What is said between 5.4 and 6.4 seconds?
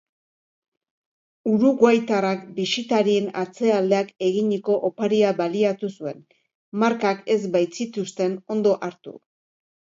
baliatu zuen,